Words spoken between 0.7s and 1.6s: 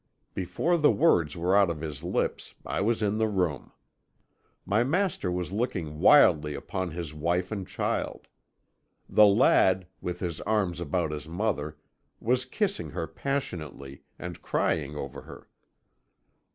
the words were